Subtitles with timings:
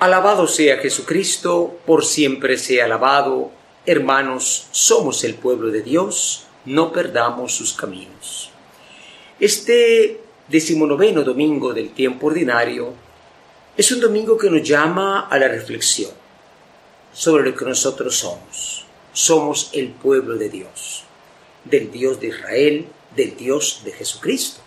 [0.00, 3.50] Alabado sea Jesucristo, por siempre sea alabado.
[3.84, 8.50] Hermanos, somos el pueblo de Dios, no perdamos sus caminos.
[9.40, 12.94] Este decimonoveno domingo del tiempo ordinario
[13.76, 16.12] es un domingo que nos llama a la reflexión
[17.12, 18.86] sobre lo que nosotros somos.
[19.12, 21.02] Somos el pueblo de Dios,
[21.64, 24.60] del Dios de Israel, del Dios de Jesucristo.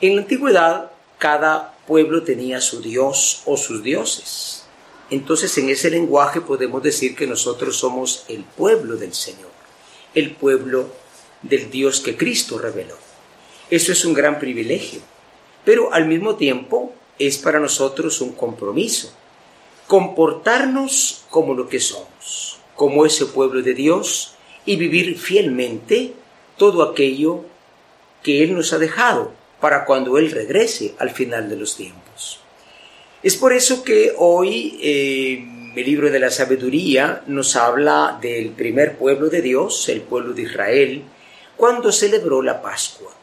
[0.00, 0.89] En la antigüedad,
[1.20, 4.64] cada pueblo tenía su dios o sus dioses.
[5.10, 9.50] Entonces en ese lenguaje podemos decir que nosotros somos el pueblo del Señor,
[10.14, 10.88] el pueblo
[11.42, 12.96] del Dios que Cristo reveló.
[13.68, 15.02] Eso es un gran privilegio,
[15.62, 19.12] pero al mismo tiempo es para nosotros un compromiso,
[19.88, 24.32] comportarnos como lo que somos, como ese pueblo de Dios
[24.64, 26.14] y vivir fielmente
[26.56, 27.44] todo aquello
[28.22, 32.40] que Él nos ha dejado para cuando Él regrese al final de los tiempos.
[33.22, 35.44] Es por eso que hoy eh,
[35.76, 40.42] el libro de la sabiduría nos habla del primer pueblo de Dios, el pueblo de
[40.42, 41.02] Israel,
[41.56, 43.14] cuando celebró la Pascua.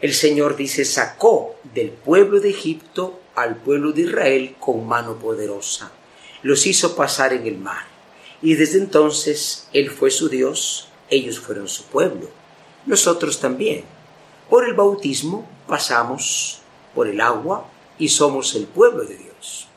[0.00, 5.92] El Señor dice, sacó del pueblo de Egipto al pueblo de Israel con mano poderosa.
[6.42, 7.86] Los hizo pasar en el mar.
[8.42, 12.28] Y desde entonces Él fue su Dios, ellos fueron su pueblo.
[12.86, 13.84] Nosotros también.
[14.50, 16.62] Por el bautismo pasamos
[16.94, 19.68] por el agua y somos el pueblo de Dios.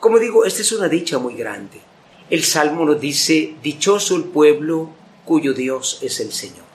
[0.00, 1.78] Como digo, esta es una dicha muy grande.
[2.30, 4.90] El Salmo nos dice, dichoso el pueblo
[5.24, 6.66] cuyo Dios es el Señor.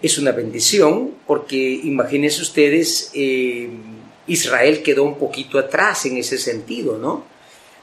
[0.00, 3.70] Es una bendición porque imagínense ustedes, eh,
[4.26, 7.24] Israel quedó un poquito atrás en ese sentido, ¿no?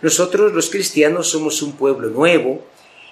[0.01, 2.65] Nosotros los cristianos somos un pueblo nuevo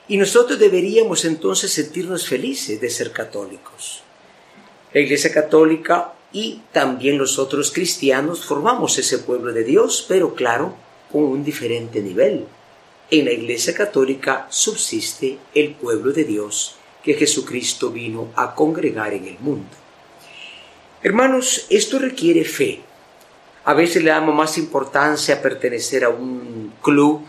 [0.07, 4.03] y nosotros deberíamos entonces sentirnos felices de ser católicos.
[4.93, 10.75] La Iglesia Católica y también los otros cristianos formamos ese pueblo de Dios, pero claro,
[11.11, 12.45] con un diferente nivel.
[13.09, 19.25] En la Iglesia Católica subsiste el pueblo de Dios que Jesucristo vino a congregar en
[19.25, 19.69] el mundo.
[21.01, 22.81] Hermanos, esto requiere fe.
[23.63, 27.21] A veces le damos más importancia a pertenecer a un club,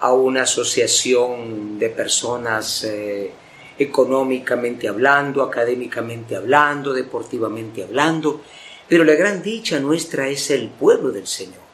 [0.00, 3.32] a una asociación de personas eh,
[3.78, 8.42] económicamente hablando, académicamente hablando, deportivamente hablando,
[8.88, 11.64] pero la gran dicha nuestra es el pueblo del Señor.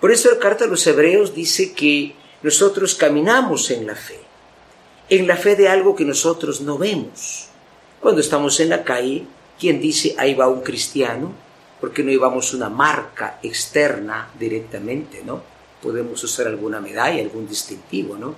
[0.00, 4.18] Por eso la carta a los hebreos dice que nosotros caminamos en la fe,
[5.08, 7.48] en la fe de algo que nosotros no vemos.
[8.00, 9.24] Cuando estamos en la calle,
[9.58, 11.32] ¿quién dice ahí va un cristiano?
[11.80, 15.42] Porque no llevamos una marca externa directamente, ¿no?
[15.80, 18.34] Podemos usar alguna medalla, algún distintivo, ¿no?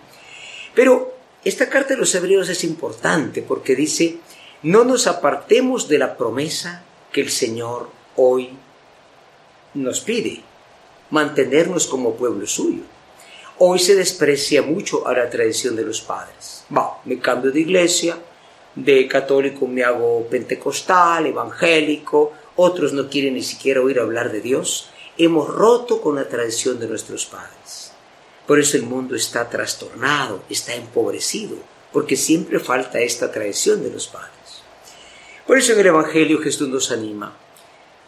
[0.74, 1.13] Pero
[1.44, 4.18] esta carta de los hebreos es importante porque dice,
[4.62, 8.50] no nos apartemos de la promesa que el Señor hoy
[9.74, 10.42] nos pide,
[11.10, 12.82] mantenernos como pueblo suyo.
[13.58, 16.64] Hoy se desprecia mucho a la tradición de los padres.
[16.76, 18.18] Va, me cambio de iglesia,
[18.74, 24.90] de católico me hago pentecostal, evangélico, otros no quieren ni siquiera oír hablar de Dios.
[25.18, 27.83] Hemos roto con la tradición de nuestros padres.
[28.46, 31.56] Por eso el mundo está trastornado, está empobrecido,
[31.92, 34.62] porque siempre falta esta tradición de los padres.
[35.46, 37.36] Por eso en el Evangelio Jesús nos anima,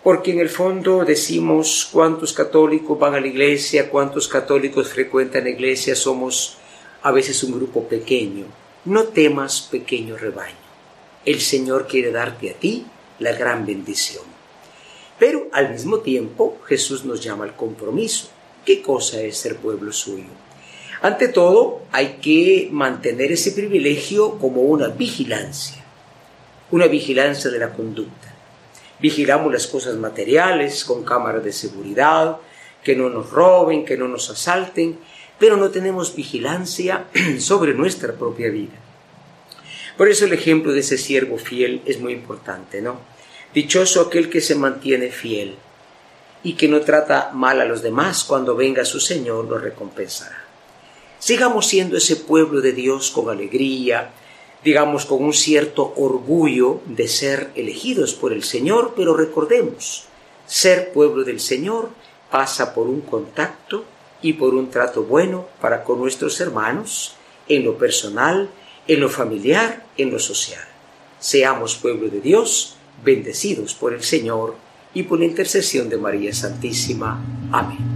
[0.02, 5.50] porque en el fondo decimos cuántos católicos van a la iglesia, cuántos católicos frecuentan la
[5.50, 6.58] iglesia, somos
[7.02, 8.46] a veces un grupo pequeño.
[8.84, 10.54] No temas, pequeño rebaño.
[11.24, 12.86] El Señor quiere darte a ti
[13.18, 14.24] la gran bendición.
[15.18, 18.28] Pero al mismo tiempo Jesús nos llama al compromiso.
[18.66, 20.26] ¿Qué cosa es ser pueblo suyo?
[21.00, 25.84] Ante todo, hay que mantener ese privilegio como una vigilancia,
[26.72, 28.34] una vigilancia de la conducta.
[28.98, 32.38] Vigilamos las cosas materiales con cámaras de seguridad,
[32.82, 34.98] que no nos roben, que no nos asalten,
[35.38, 37.04] pero no tenemos vigilancia
[37.38, 38.74] sobre nuestra propia vida.
[39.96, 42.98] Por eso el ejemplo de ese siervo fiel es muy importante, ¿no?
[43.54, 45.54] Dichoso aquel que se mantiene fiel
[46.46, 50.44] y que no trata mal a los demás, cuando venga su Señor lo recompensará.
[51.18, 54.12] Sigamos siendo ese pueblo de Dios con alegría,
[54.62, 60.04] digamos con un cierto orgullo de ser elegidos por el Señor, pero recordemos,
[60.46, 61.88] ser pueblo del Señor
[62.30, 63.82] pasa por un contacto
[64.22, 67.16] y por un trato bueno para con nuestros hermanos,
[67.48, 68.48] en lo personal,
[68.86, 70.64] en lo familiar, en lo social.
[71.18, 74.64] Seamos pueblo de Dios, bendecidos por el Señor
[74.96, 77.22] y por la intercesión de María Santísima.
[77.52, 77.95] Amén.